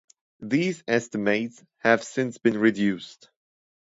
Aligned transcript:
These 0.41 0.83
estimates 0.87 1.63
have 1.83 2.03
since 2.03 2.39
been 2.39 2.57
reduced. 2.57 3.29